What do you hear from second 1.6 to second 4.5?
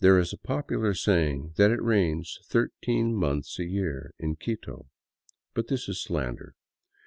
it rains thirteen months a year in